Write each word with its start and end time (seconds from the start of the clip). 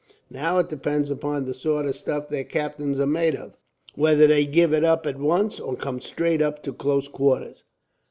Now 0.31 0.57
it 0.57 0.67
depends 0.67 1.11
upon 1.11 1.45
the 1.45 1.53
sort 1.53 1.85
of 1.85 1.95
stuff 1.95 2.27
their 2.27 2.43
captains 2.43 2.99
are 2.99 3.05
made 3.05 3.35
of, 3.35 3.55
whether 3.93 4.25
they 4.25 4.47
give 4.47 4.73
it 4.73 4.83
up 4.83 5.05
at 5.05 5.19
once, 5.19 5.59
or 5.59 5.75
come 5.75 6.01
straight 6.01 6.41
up 6.41 6.63
to 6.63 6.73
close 6.73 7.07
quarters. 7.07 7.65